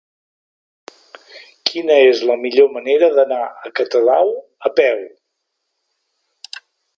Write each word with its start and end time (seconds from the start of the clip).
Quina 1.69 1.97
és 2.05 2.23
la 2.29 2.37
millor 2.45 2.71
manera 2.77 3.09
d'anar 3.19 3.43
a 3.69 3.73
Catadau 3.81 4.33
a 4.71 4.73
peu? 4.81 5.05